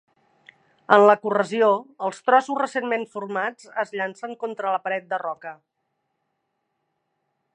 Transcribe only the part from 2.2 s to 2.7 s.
trossos